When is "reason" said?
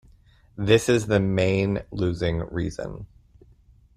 2.51-3.05